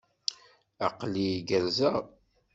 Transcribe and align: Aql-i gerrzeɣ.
Aql-i 0.87 1.29
gerrzeɣ. 1.47 1.95